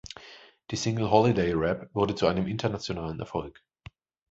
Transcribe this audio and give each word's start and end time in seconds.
Die 0.71 0.77
Single 0.77 1.11
"Holiday 1.11 1.53
Rap" 1.53 1.91
wurde 1.93 2.15
zu 2.15 2.25
einem 2.25 2.47
internationalen 2.47 3.19
Erfolg. 3.19 3.63